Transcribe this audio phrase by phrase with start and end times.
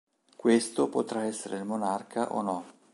[0.35, 2.65] Questo potrà essere il Monarca o no.